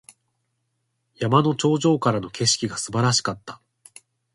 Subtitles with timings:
[1.13, 3.61] 山の頂上からの景色が素晴らしかった。